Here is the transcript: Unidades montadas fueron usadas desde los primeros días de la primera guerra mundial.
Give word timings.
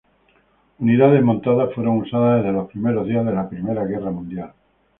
Unidades 0.79 1.23
montadas 1.23 1.75
fueron 1.75 1.97
usadas 1.99 2.39
desde 2.41 2.53
los 2.57 2.67
primeros 2.69 3.05
días 3.07 3.23
de 3.23 3.33
la 3.33 3.47
primera 3.47 3.85
guerra 3.85 4.09
mundial. 4.09 4.51